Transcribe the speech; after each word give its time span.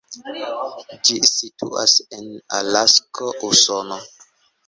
Ĝi 1.09 1.17
situas 1.31 1.93
en 2.19 2.25
Alasko, 2.61 3.29
Usono. 3.51 4.01